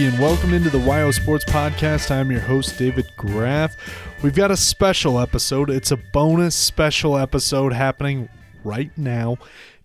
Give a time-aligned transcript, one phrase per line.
[0.00, 2.12] And welcome into the WyoSports Podcast.
[2.12, 3.74] I'm your host, David Graff.
[4.22, 5.70] We've got a special episode.
[5.70, 8.28] It's a bonus special episode happening
[8.62, 9.38] right now.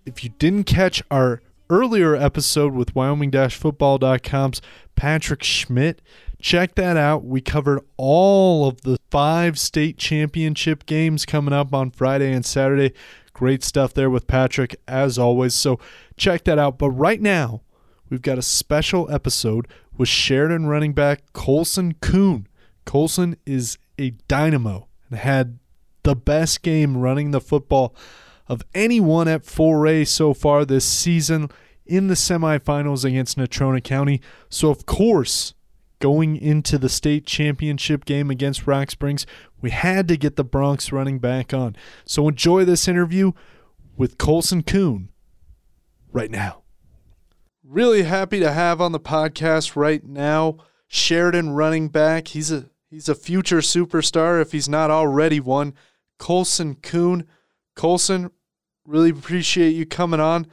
[0.05, 4.61] If you didn't catch our earlier episode with Wyoming football.com's
[4.95, 5.99] Patrick Schmidt,
[6.39, 7.25] check that out.
[7.25, 12.93] We covered all of the five state championship games coming up on Friday and Saturday.
[13.33, 15.55] Great stuff there with Patrick, as always.
[15.55, 15.79] So
[16.17, 16.77] check that out.
[16.77, 17.61] But right now,
[18.11, 22.47] we've got a special episode with Sheridan running back Colson Kuhn.
[22.85, 25.59] Colson is a dynamo and had
[26.03, 27.95] the best game running the football
[28.47, 31.49] of anyone at 4A so far this season
[31.85, 34.21] in the semifinals against Natrona County.
[34.49, 35.53] So, of course,
[35.99, 39.25] going into the state championship game against Rock Springs,
[39.61, 41.75] we had to get the Broncs running back on.
[42.05, 43.31] So, enjoy this interview
[43.95, 45.09] with Colson Kuhn
[46.11, 46.62] right now.
[47.73, 50.57] Really happy to have on the podcast right now
[50.87, 52.27] Sheridan running back.
[52.27, 55.73] He's a he's a future superstar if he's not already one.
[56.19, 57.25] Colson Kuhn.
[57.75, 58.29] Colson,
[58.85, 60.45] really appreciate you coming on.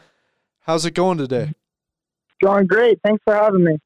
[0.60, 1.52] How's it going today?
[2.42, 2.98] Going great.
[3.04, 3.76] Thanks for having me.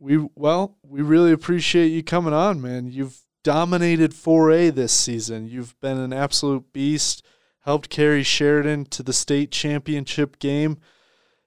[0.00, 2.88] We well, we really appreciate you coming on, man.
[2.88, 5.46] You've dominated 4A this season.
[5.46, 7.24] You've been an absolute beast.
[7.60, 10.78] Helped carry Sheridan to the state championship game.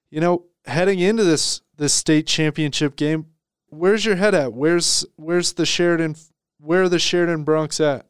[0.09, 3.27] You know, heading into this this state championship game,
[3.69, 4.53] where's your head at?
[4.53, 6.15] Where's where's the Sheridan?
[6.59, 8.05] Where are the Sheridan Broncs at?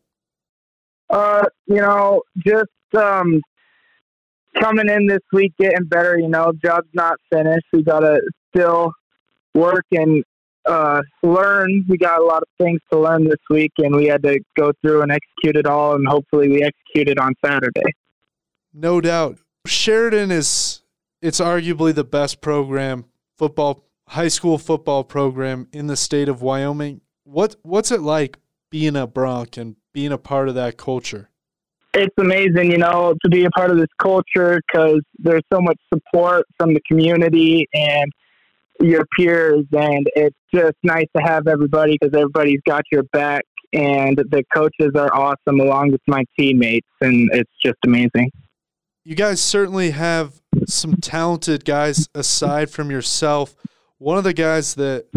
[1.09, 3.41] Uh, you know, just um,
[4.59, 6.17] coming in this week, getting better.
[6.17, 7.65] You know, job's not finished.
[7.71, 8.21] We gotta
[8.53, 8.93] still
[9.53, 10.23] work and
[10.65, 11.85] uh, learn.
[11.87, 14.71] We got a lot of things to learn this week, and we had to go
[14.81, 15.95] through and execute it all.
[15.95, 17.95] And hopefully, we execute it on Saturday.
[18.73, 19.37] No doubt.
[19.65, 20.81] Sheridan is
[21.21, 23.05] it's arguably the best program
[23.37, 27.01] football high school football program in the state of Wyoming.
[27.23, 28.37] What what's it like
[28.69, 31.29] being a Bronc and being a part of that culture?
[31.93, 35.77] It's amazing, you know, to be a part of this culture because there's so much
[35.93, 38.09] support from the community and
[38.79, 43.43] your peers, and it's just nice to have everybody because everybody's got your back,
[43.73, 48.31] and the coaches are awesome along with my teammates, and it's just amazing.
[49.03, 53.55] You guys certainly have some talented guys aside from yourself.
[53.97, 55.07] One of the guys that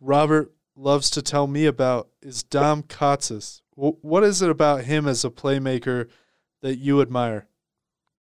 [0.00, 3.62] Robert loves to tell me about is Dom Katzis.
[3.74, 6.08] What is it about him as a playmaker
[6.62, 7.46] that you admire?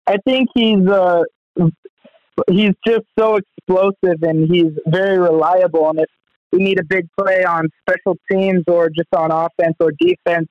[0.07, 1.22] I think he's uh,
[2.50, 5.90] he's just so explosive and he's very reliable.
[5.90, 6.09] And if
[6.51, 10.47] we need a big play on special teams or just on offense or defense,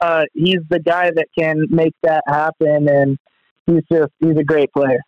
[0.00, 2.88] uh, he's the guy that can make that happen.
[2.88, 3.18] And
[3.66, 5.00] he's just he's a great player.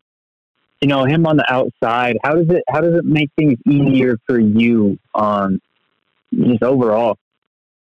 [0.82, 2.16] You know him on the outside.
[2.24, 4.98] How does it how does it make things easier for you?
[5.14, 5.60] Um,
[6.34, 7.16] just overall.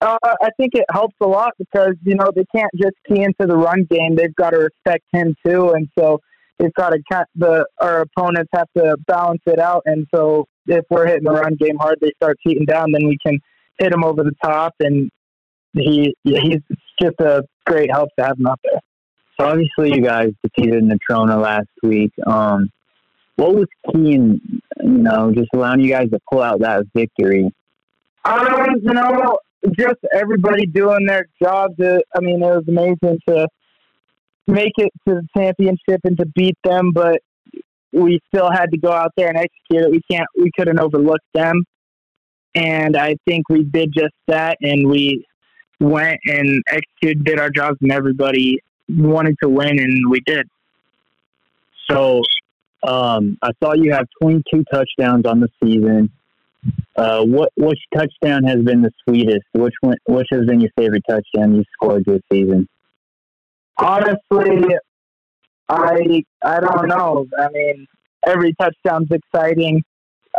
[0.01, 3.47] Uh, I think it helps a lot because you know they can't just key into
[3.47, 6.21] the run game; they've got to respect him too, and so
[6.59, 9.81] they've got to cut the our opponents have to balance it out.
[9.87, 13.17] And so if we're hitting the run game hard, they start cheating down, then we
[13.25, 13.39] can
[13.79, 15.09] hit him over the top, and
[15.73, 16.61] he he's
[17.01, 18.79] just a great help to have him out there.
[19.39, 22.13] So obviously, you guys defeated Natrona last week.
[22.27, 22.69] Um,
[23.35, 27.51] what was key in you know just allowing you guys to pull out that victory?
[28.23, 29.37] Um, you know,
[29.77, 31.75] just everybody doing their jobs.
[31.79, 33.47] I mean, it was amazing to
[34.47, 37.21] make it to the championship and to beat them, but
[37.91, 39.91] we still had to go out there and execute it.
[39.91, 41.63] We can't, we couldn't overlook them.
[42.53, 45.25] And I think we did just that, and we
[45.79, 50.47] went and executed, did our jobs, and everybody wanted to win, and we did.
[51.89, 52.21] So,
[52.87, 56.11] um, I saw you have 22 touchdowns on the season.
[56.95, 59.45] Uh, what which touchdown has been the sweetest?
[59.53, 59.97] Which one?
[60.07, 62.67] Which has been your favorite touchdown you scored this season?
[63.77, 64.75] Honestly,
[65.69, 67.25] I I don't know.
[67.37, 67.85] I mean,
[68.25, 69.83] every touchdown's exciting,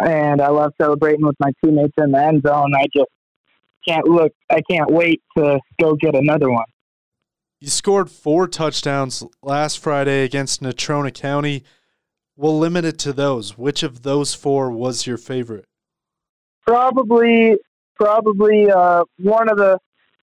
[0.00, 2.72] and I love celebrating with my teammates in the end zone.
[2.74, 3.10] I just
[3.86, 4.32] can't look.
[4.50, 6.66] I can't wait to go get another one.
[7.60, 11.64] You scored four touchdowns last Friday against Natrona County.
[12.36, 13.56] We'll limit it to those.
[13.56, 15.64] Which of those four was your favorite?
[16.66, 17.56] Probably,
[17.94, 19.78] probably uh, one of the,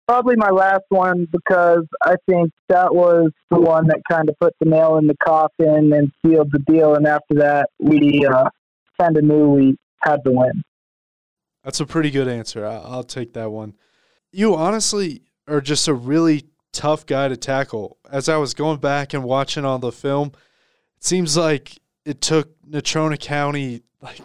[0.07, 4.55] probably my last one because I think that was the one that kind of put
[4.61, 6.95] the nail in the coffin and sealed the deal.
[6.95, 8.49] And after that, we uh,
[9.01, 10.63] kind of knew we had to win.
[11.65, 12.65] That's a pretty good answer.
[12.65, 13.75] I'll take that one.
[14.31, 17.99] You honestly are just a really tough guy to tackle.
[18.11, 20.33] As I was going back and watching all the film,
[20.97, 21.79] it seems like
[22.09, 24.21] it took Natrona County like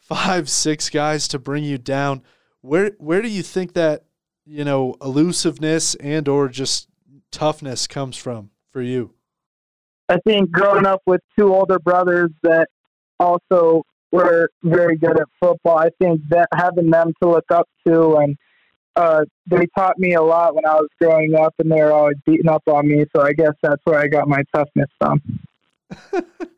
[0.00, 2.22] five, six guys to bring you down.
[2.62, 4.04] Where where do you think that
[4.44, 6.88] you know elusiveness and or just
[7.30, 9.14] toughness comes from for you?
[10.08, 12.66] I think growing up with two older brothers that
[13.20, 18.16] also were very good at football, I think that having them to look up to
[18.16, 18.36] and
[18.96, 22.16] uh, they taught me a lot when I was growing up, and they were always
[22.26, 23.04] beating up on me.
[23.14, 25.22] So I guess that's where I got my toughness from.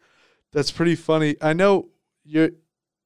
[0.52, 1.36] that's pretty funny.
[1.40, 1.88] I know
[2.24, 2.50] your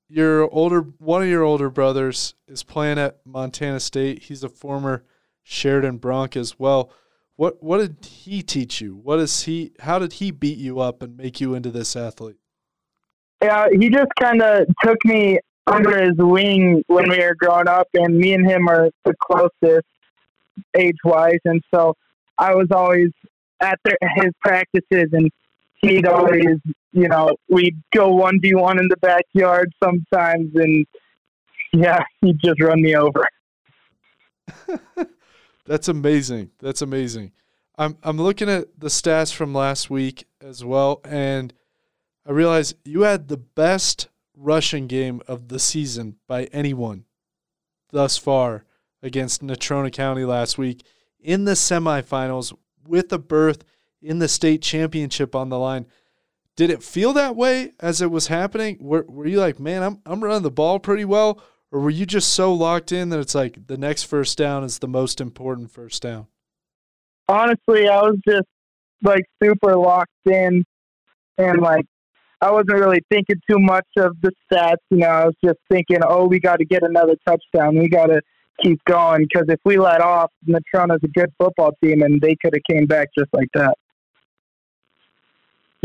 [0.08, 4.25] your older one of your older brothers is playing at Montana State.
[4.25, 5.04] He's a former
[5.43, 6.93] Sheridan Bronc as well.
[7.37, 8.94] What what did he teach you?
[8.94, 9.72] What is he?
[9.81, 12.37] How did he beat you up and make you into this athlete?
[13.43, 17.88] Yeah, he just kind of took me under his wing when we were growing up,
[17.94, 19.87] and me and him are the closest
[20.76, 21.94] age wise, and so
[22.38, 23.10] I was always
[23.60, 25.31] at their, his practices, and
[25.82, 26.58] he'd always,
[26.96, 30.87] you know, we'd go one v one in the backyard sometimes, and
[31.75, 33.26] yeah, he'd just run me over.
[35.66, 36.52] That's amazing.
[36.58, 37.32] That's amazing.
[37.76, 41.52] I'm I'm looking at the stats from last week as well, and
[42.25, 47.04] I realize you had the best rushing game of the season by anyone
[47.90, 48.64] thus far
[49.02, 50.82] against Natrona County last week
[51.20, 52.56] in the semifinals
[52.87, 53.64] with a berth
[54.00, 55.87] in the state championship on the line.
[56.56, 58.79] Did it feel that way as it was happening?
[58.81, 61.41] Were, were you like, man, I'm, I'm running the ball pretty well?
[61.70, 64.79] Or were you just so locked in that it's like the next first down is
[64.79, 66.26] the most important first down?
[67.29, 68.47] Honestly, I was just
[69.03, 70.64] like super locked in
[71.37, 71.85] and like
[72.41, 74.76] I wasn't really thinking too much of the stats.
[74.91, 77.79] You know, I was just thinking, oh, we got to get another touchdown.
[77.79, 78.20] We got to
[78.62, 82.55] keep going because if we let off, Natrona's a good football team, and they could
[82.55, 83.76] have came back just like that.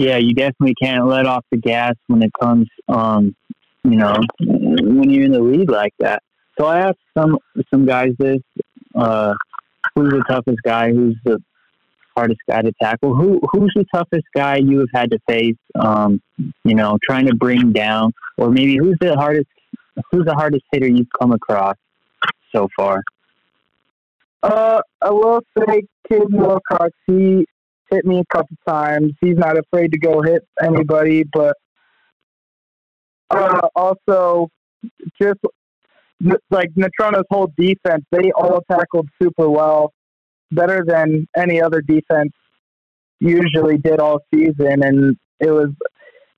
[0.01, 3.35] Yeah, you definitely can't let off the gas when it comes, um,
[3.83, 6.23] you know, when you're in the lead like that.
[6.57, 7.37] So I asked some
[7.69, 8.39] some guys this:
[8.95, 9.35] uh,
[9.93, 10.91] who's the toughest guy?
[10.91, 11.37] Who's the
[12.17, 13.13] hardest guy to tackle?
[13.13, 15.61] Who who's the toughest guy you have had to face?
[15.79, 16.19] Um,
[16.63, 19.49] you know, trying to bring down, or maybe who's the hardest
[20.11, 21.75] who's the hardest hitter you've come across
[22.51, 23.03] so far?
[24.41, 26.89] Uh, I will say Kid Wilcox.
[27.05, 27.45] He
[27.91, 29.13] hit me a couple times.
[29.21, 31.55] He's not afraid to go hit anybody, but
[33.29, 34.49] uh, also
[35.21, 35.39] just
[36.49, 39.93] like Natrona's whole defense, they all tackled super well
[40.51, 42.31] better than any other defense
[43.19, 45.69] usually did all season, and it was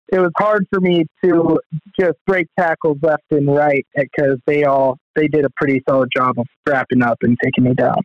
[0.10, 1.60] it was hard for me to
[2.00, 6.38] just break tackles left and right because they all they did a pretty solid job
[6.38, 8.02] of wrapping up and taking me down.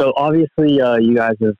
[0.00, 1.56] So obviously, uh, you guys have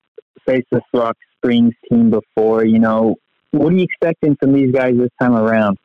[0.48, 2.64] faced the Rock Springs team before.
[2.64, 3.16] You know,
[3.50, 5.78] what are you expecting from these guys this time around?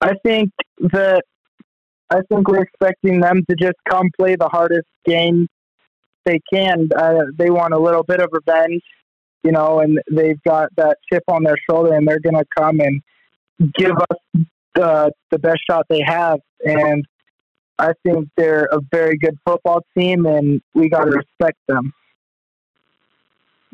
[0.00, 1.22] I think that
[2.10, 5.48] I think we're expecting them to just come play the hardest game
[6.24, 6.88] they can.
[6.96, 8.82] Uh, they want a little bit of revenge,
[9.42, 12.80] you know, and they've got that chip on their shoulder, and they're going to come
[12.80, 13.02] and
[13.74, 16.40] give us the the best shot they have.
[16.64, 17.04] And
[17.78, 21.92] I think they're a very good football team, and we got to respect them.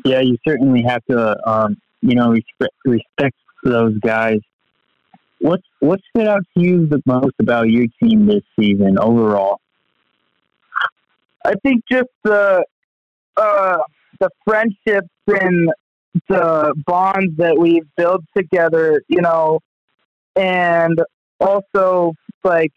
[0.03, 4.39] Yeah, you certainly have to, um, you know, respect, respect those guys.
[5.39, 9.59] What what stood out to you the most about your team this season overall?
[11.43, 12.63] I think just the
[13.37, 13.77] uh,
[14.19, 15.71] the friendships and
[16.29, 19.59] the bonds that we've built together, you know,
[20.35, 20.99] and
[21.39, 22.71] also like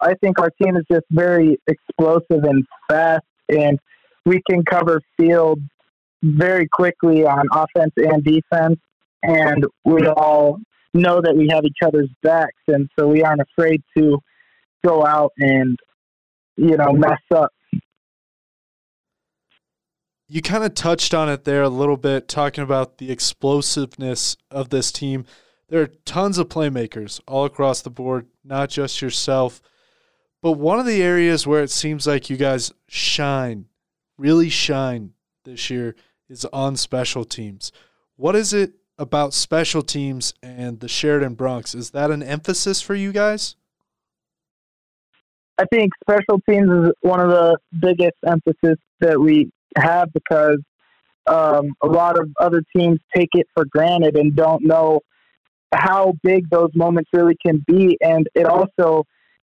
[0.00, 3.78] I think our team is just very explosive and fast, and
[4.24, 5.60] we can cover field
[6.22, 8.80] very quickly on offense and defense,
[9.22, 10.58] and we all
[10.94, 14.18] know that we have each other's backs, and so we aren't afraid to
[14.84, 15.76] go out and
[16.56, 17.50] you know mess up
[20.28, 24.70] you kind of touched on it there a little bit, talking about the explosiveness of
[24.70, 25.24] this team.
[25.68, 29.60] There are tons of playmakers all across the board, not just yourself.
[30.42, 33.66] But one of the areas where it seems like you guys shine,
[34.18, 35.12] really shine
[35.46, 35.96] this year,
[36.28, 37.72] is on special teams.
[38.16, 41.74] What is it about special teams and the Sheridan Broncs?
[41.74, 43.56] Is that an emphasis for you guys?
[45.58, 50.58] I think special teams is one of the biggest emphasis that we have because
[51.26, 55.00] um, a lot of other teams take it for granted and don't know
[55.72, 57.96] how big those moments really can be.
[58.00, 59.04] And it also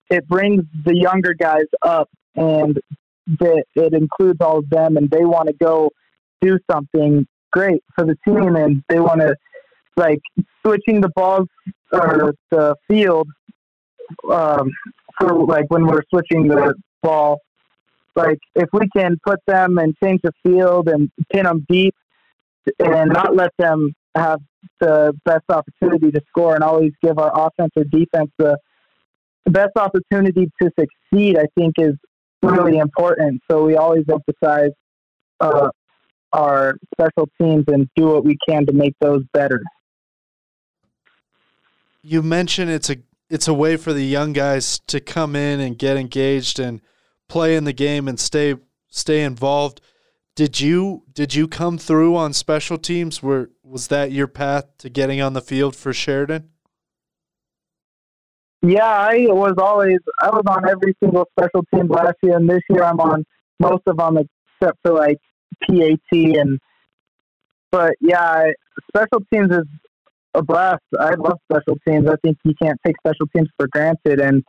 [0.10, 2.78] it brings the younger guys up, and
[3.40, 5.90] that it includes all of them, and they want to go
[6.42, 9.36] do something great for the team, and they want to
[9.96, 10.22] like
[10.66, 11.48] switching the balls
[11.92, 13.28] or the field
[14.32, 14.72] um,
[15.20, 17.40] for like when we're switching the ball.
[18.16, 21.96] Like if we can put them and change the field and pin them deep,
[22.80, 24.40] and not let them have
[24.80, 28.58] the best opportunity to score, and always give our offense or defense the
[29.46, 31.96] best opportunity to succeed, I think is
[32.42, 33.42] really important.
[33.50, 34.72] So we always emphasize
[35.40, 35.70] uh,
[36.34, 39.62] our special teams and do what we can to make those better.
[42.04, 42.98] You mentioned it's a
[43.30, 46.82] it's a way for the young guys to come in and get engaged and
[47.30, 48.56] play in the game and stay
[48.90, 49.82] stay involved.
[50.36, 53.22] Did you did you come through on special teams?
[53.22, 56.50] Were was that your path to getting on the field for Sheridan?
[58.62, 62.62] Yeah, I was always I was on every single special team last year, and this
[62.70, 63.26] year I'm on
[63.60, 65.18] most of them except for like
[65.68, 66.60] PAT and.
[67.72, 68.52] But yeah,
[68.90, 69.64] special teams is
[70.34, 70.84] a blast.
[71.00, 72.08] I love special teams.
[72.08, 74.44] I think you can't take special teams for granted, and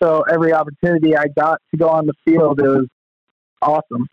[0.00, 2.86] so every opportunity I got to go on the field, it was
[3.60, 4.06] awesome.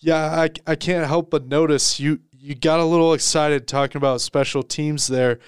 [0.00, 4.20] Yeah, I, I can't help but notice you you got a little excited talking about
[4.20, 5.38] special teams there.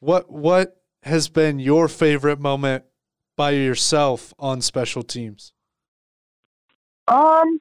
[0.00, 2.84] What what has been your favorite moment
[3.36, 5.52] by yourself on special teams?
[7.08, 7.60] Um,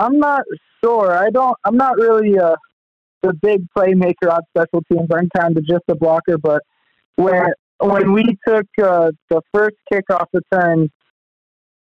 [0.00, 0.44] I'm not
[0.82, 1.12] sure.
[1.12, 1.56] I don't.
[1.64, 2.56] I'm not really a
[3.22, 5.08] the big playmaker on special teams.
[5.12, 6.38] I'm kind of just a blocker.
[6.38, 6.62] But
[7.16, 10.90] when when we took uh, the first kickoff return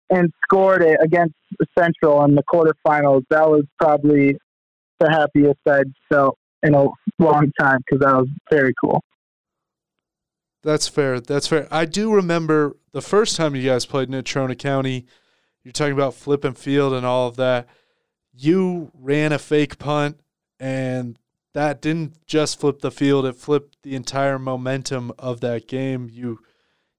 [0.10, 1.36] and scored it against
[1.78, 4.38] Central in the quarterfinals, that was probably
[5.00, 6.88] the happiest I'd felt in a
[7.20, 9.04] long time because that was very cool.
[10.64, 11.20] That's fair.
[11.20, 11.68] That's fair.
[11.72, 15.06] I do remember the first time you guys played Natrona County.
[15.64, 17.68] You're talking about flipping field and all of that.
[18.34, 20.20] You ran a fake punt,
[20.60, 21.18] and
[21.54, 26.10] that didn't just flip the field; it flipped the entire momentum of that game.
[26.12, 26.40] You,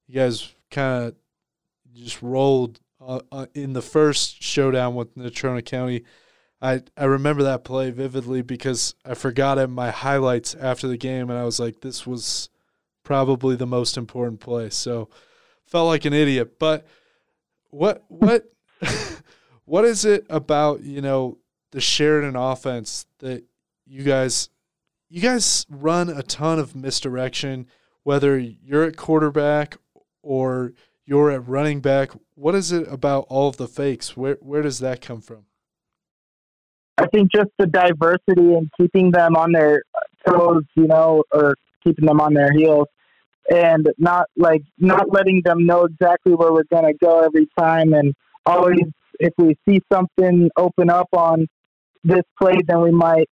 [0.07, 1.15] you guys kind of
[1.93, 6.03] just rolled uh, uh, in the first showdown with Natrona County.
[6.61, 10.97] I I remember that play vividly because I forgot it in my highlights after the
[10.97, 12.49] game, and I was like, "This was
[13.09, 14.75] probably the most important place.
[14.75, 15.09] So
[15.65, 16.59] felt like an idiot.
[16.59, 16.85] But
[17.71, 18.53] what what
[19.65, 21.39] what is it about you know
[21.71, 23.45] the Sheridan offense that
[23.87, 24.49] you guys
[25.09, 27.65] you guys run a ton of misdirection,
[28.03, 29.77] whether you're at quarterback
[30.21, 30.73] or
[31.03, 32.11] you're at running back.
[32.35, 34.15] What is it about all of the fakes?
[34.15, 35.45] Where where does that come from?
[36.99, 39.81] I think just the diversity and keeping them on their
[40.27, 42.87] toes, you know, or keeping them on their heels,
[43.51, 48.13] and not like not letting them know exactly where we're gonna go every time, and
[48.45, 48.85] always
[49.19, 51.47] if we see something open up on
[52.03, 53.29] this play, then we might,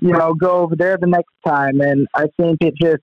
[0.00, 1.80] you know, go over there the next time.
[1.80, 3.02] And I think it just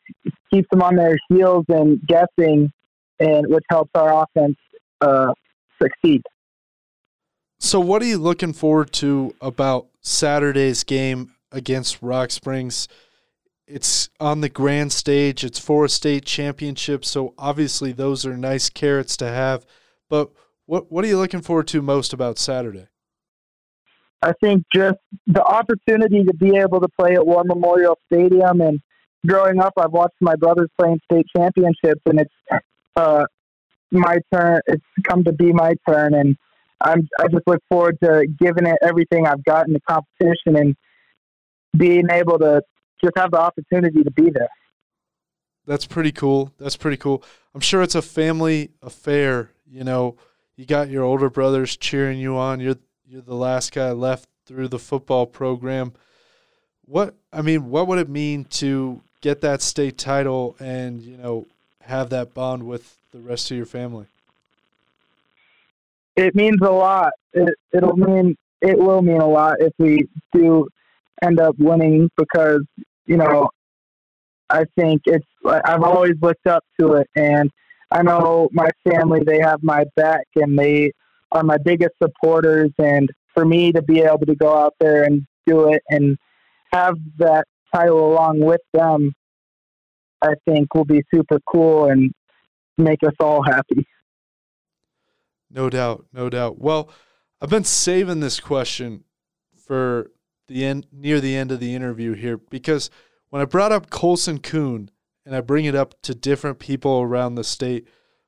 [0.53, 2.71] keeps them on their heels and guessing,
[3.19, 4.57] and which helps our offense
[5.01, 5.33] uh,
[5.81, 6.21] succeed.
[7.59, 12.87] So, what are you looking forward to about Saturday's game against Rock Springs?
[13.69, 15.43] It's on the grand stage.
[15.43, 19.65] It's for a state championship, so obviously those are nice carrots to have.
[20.09, 20.31] But
[20.65, 22.87] what what are you looking forward to most about Saturday?
[24.21, 24.97] I think just
[25.27, 28.79] the opportunity to be able to play at War Memorial Stadium and
[29.25, 32.63] growing up, I've watched my brothers play in state championships, and it's
[32.95, 33.25] uh,
[33.91, 34.61] my turn.
[34.67, 36.35] It's come to be my turn, and
[36.81, 40.75] I'm I just look forward to giving it everything I've got in the competition and
[41.77, 42.61] being able to
[43.03, 44.49] just have the opportunity to be there.
[45.65, 46.51] That's pretty cool.
[46.57, 47.23] That's pretty cool.
[47.53, 49.51] I'm sure it's a family affair.
[49.69, 50.15] You know,
[50.55, 52.59] you got your older brothers cheering you on.
[52.59, 52.77] You're
[53.07, 55.93] you're the last guy left through the football program.
[56.85, 61.45] What I mean, what would it mean to get that state title and you know
[61.81, 64.07] have that bond with the rest of your family?
[66.15, 67.13] It means a lot.
[67.33, 70.67] It, it'll mean it will mean a lot if we do
[71.21, 72.61] end up winning because
[73.09, 73.49] you know
[74.49, 77.51] I think it's I've always looked up to it and
[77.91, 80.93] I know my family they have my back and they
[81.31, 85.25] are my biggest supporters and for me to be able to go out there and
[85.45, 86.17] do it and
[86.71, 89.11] have that title along with them
[90.21, 92.11] I think will be super cool and
[92.77, 93.87] make us all happy.
[95.49, 96.59] No doubt, no doubt.
[96.59, 96.91] Well,
[97.41, 99.05] I've been saving this question
[99.55, 100.11] for
[100.49, 102.89] the end near the end of the interview here because
[103.29, 104.91] when I brought up Colson Coon
[105.25, 107.87] and I bring it up to different people around the state,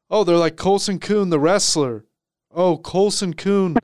[0.09, 2.05] oh, they're like Colson Coon, the wrestler.
[2.53, 3.77] Oh, Colson Coon,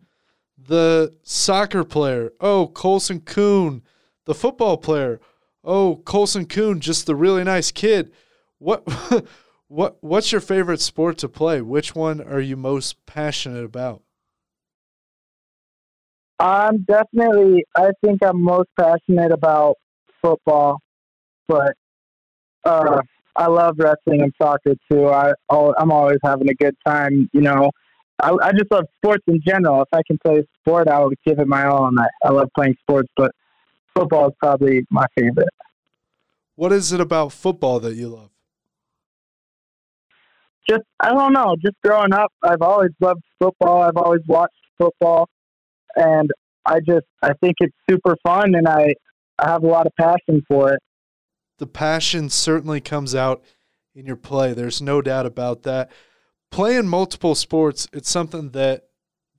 [0.57, 2.31] the soccer player.
[2.39, 3.81] Oh, Colson Coon,
[4.25, 5.19] the football player.
[5.63, 8.13] Oh, Colson Coon, just the really nice kid.
[8.59, 8.87] What
[9.67, 11.61] What What's your favorite sport to play?
[11.61, 14.01] Which one are you most passionate about?
[16.39, 17.65] I'm definitely.
[17.75, 19.75] I think I'm most passionate about
[20.21, 20.79] football,
[21.47, 21.73] but
[22.63, 23.01] uh,
[23.35, 25.07] I love wrestling and soccer too.
[25.07, 27.29] I I'm always having a good time.
[27.33, 27.71] You know,
[28.21, 29.81] I, I just love sports in general.
[29.81, 31.87] If I can play a sport, I would give it my all.
[31.87, 33.31] And I, I love playing sports, but
[33.95, 35.49] football is probably my favorite.
[36.55, 38.31] What is it about football that you love?
[40.67, 41.55] Just I don't know.
[41.63, 43.83] Just growing up, I've always loved football.
[43.83, 45.29] I've always watched football,
[45.97, 46.31] and
[46.65, 48.93] I just I think it's super fun, and I
[49.39, 50.79] I have a lot of passion for it.
[51.59, 53.43] The passion certainly comes out
[53.95, 54.53] in your play.
[54.53, 55.91] There's no doubt about that.
[56.51, 58.85] Playing multiple sports, it's something that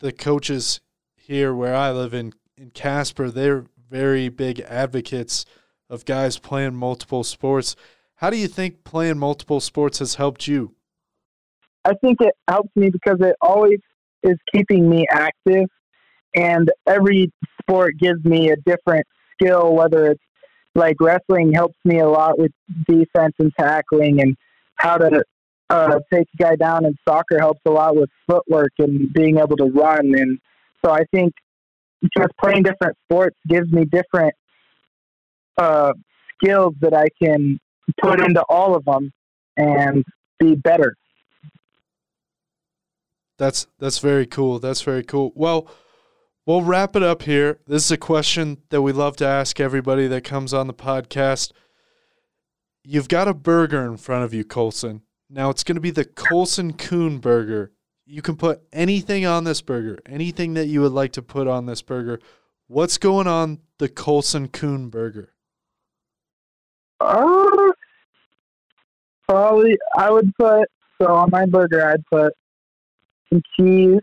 [0.01, 0.81] the coaches
[1.17, 5.47] here where I live in in Casper, they're very big advocates
[5.89, 7.77] of guys playing multiple sports.
[8.17, 10.75] How do you think playing multiple sports has helped you?
[11.85, 13.79] I think it helps me because it always
[14.23, 15.69] is keeping me active,
[16.39, 19.75] and every sport gives me a different skill.
[19.75, 20.23] Whether it's
[20.75, 22.53] like wrestling helps me a lot with
[22.89, 24.37] defense and tackling, and
[24.77, 25.25] how to
[25.69, 29.57] uh, take a guy down, and soccer helps a lot with footwork and being able
[29.57, 30.15] to run.
[30.15, 30.39] And
[30.85, 31.35] so I think
[32.17, 34.35] just playing different sports gives me different
[35.57, 35.93] uh,
[36.37, 37.59] skills that I can
[38.01, 39.13] put into all of them
[39.57, 40.05] and
[40.39, 40.95] be better.
[43.39, 44.59] That's that's very cool.
[44.59, 45.33] That's very cool.
[45.35, 45.69] Well,
[46.49, 47.61] we'll wrap it up here.
[47.67, 51.53] This is a question that we love to ask everybody that comes on the podcast.
[52.83, 55.03] You've got a burger in front of you, Colson.
[55.29, 57.73] Now it's going to be the Colson Coon burger.
[58.07, 61.67] You can put anything on this burger, anything that you would like to put on
[61.67, 62.19] this burger.
[62.67, 65.35] What's going on the Colson Coon burger?
[66.99, 67.73] Uh,
[69.29, 70.67] probably I would put
[71.01, 72.33] so on my burger I'd put
[73.31, 74.01] some cheese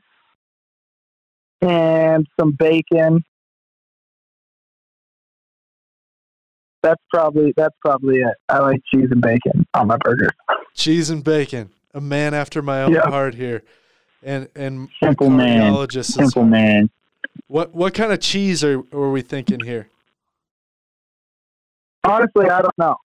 [1.65, 3.23] and some bacon.
[6.83, 8.35] That's probably that's probably it.
[8.47, 10.29] I like cheese and bacon on my burger.
[10.75, 11.71] Cheese and bacon.
[11.93, 13.05] A man after my own yep.
[13.05, 13.63] heart here.
[14.21, 15.87] And and simple man.
[16.03, 16.89] Simple man.
[17.47, 19.89] What what kind of cheese are, are we thinking here?
[22.03, 22.95] Honestly, I don't know.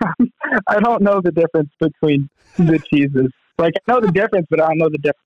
[0.68, 3.30] I don't know the difference between the cheeses.
[3.58, 5.20] Like I know the difference, but I don't know the difference.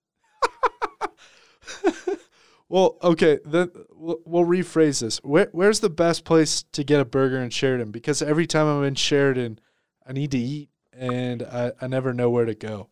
[2.70, 5.18] well, okay, then we'll, we'll rephrase this.
[5.18, 7.90] Where, where's the best place to get a burger in Sheridan?
[7.90, 9.58] Because every time I'm in Sheridan,
[10.06, 12.88] I need to eat, and I, I never know where to go.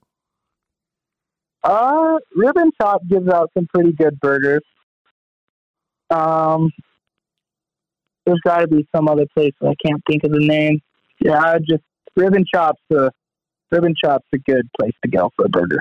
[1.63, 4.63] Uh, Rib and Chop gives out some pretty good burgers.
[6.11, 6.73] Um,
[8.27, 10.81] there's got to be some other place I can't think of the name.
[11.21, 11.83] Yeah, I just
[12.17, 13.11] Rib and Chop's a
[13.71, 15.81] Rib and Chop's a good place to go for a burger.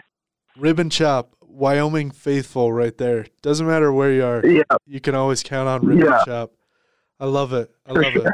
[0.57, 3.26] Rib and Chop, Wyoming faithful, right there.
[3.41, 4.46] Doesn't matter where you are.
[4.46, 4.62] Yeah.
[4.86, 6.24] you can always count on Rib yeah.
[6.24, 6.52] Chop.
[7.20, 7.72] I love it.
[7.86, 8.28] I for love sure.
[8.28, 8.34] it.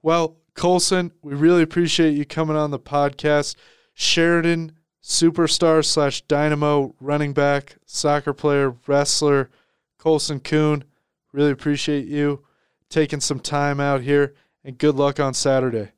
[0.00, 3.56] Well, Colson, we really appreciate you coming on the podcast.
[3.92, 9.50] Sheridan superstar slash dynamo running back, soccer player, wrestler,
[9.98, 10.84] Colson Coon.
[11.32, 12.42] Really appreciate you
[12.88, 15.90] taking some time out here, and good luck on Saturday.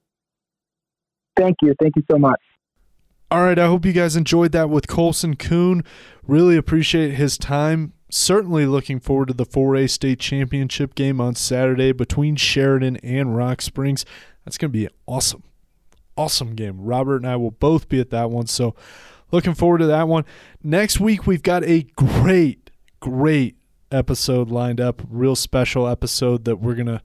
[1.37, 1.75] Thank you.
[1.81, 2.41] Thank you so much.
[3.35, 3.59] All right.
[3.59, 5.83] I hope you guys enjoyed that with Colson Coon.
[6.25, 7.93] Really appreciate his time.
[8.09, 13.61] Certainly looking forward to the 4A state championship game on Saturday between Sheridan and Rock
[13.61, 14.05] Springs.
[14.45, 15.43] That's going to be an awesome.
[16.17, 16.81] Awesome game.
[16.81, 18.47] Robert and I will both be at that one.
[18.47, 18.77] So
[19.33, 20.25] looking forward to that one.
[20.63, 22.71] Next week, we've got a great,
[23.01, 23.57] great
[23.91, 27.03] episode lined up, real special episode that we're going to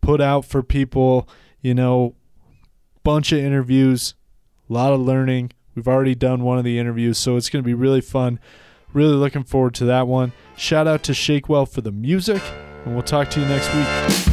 [0.00, 1.28] put out for people,
[1.60, 2.14] you know,
[3.02, 4.14] bunch of interviews,
[4.70, 5.50] a lot of learning.
[5.74, 8.38] We've already done one of the interviews, so it's going to be really fun.
[8.92, 10.32] Really looking forward to that one.
[10.56, 12.42] Shout out to Shakewell for the music,
[12.84, 14.31] and we'll talk to you next week.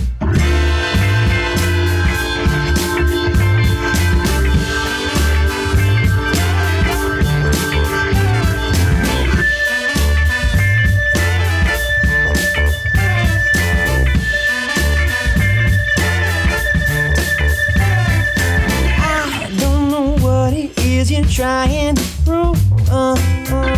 [21.29, 23.15] Trying to prove uh,
[23.51, 23.75] uh,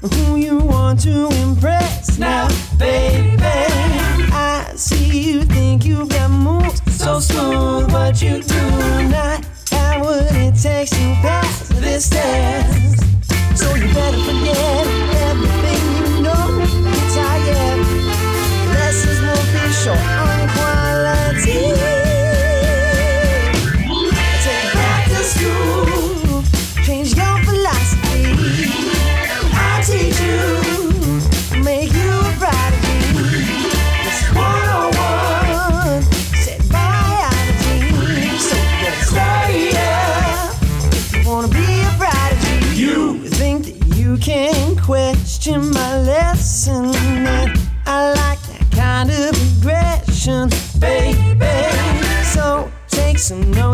[0.00, 3.36] who you want to impress now, baby.
[3.42, 8.70] I see you think you've got moves so smooth, but you do
[9.08, 9.23] not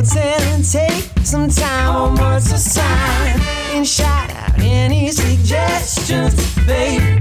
[0.01, 3.41] notes and take some time on what's aside.
[3.73, 7.20] And shout out any suggestions, baby.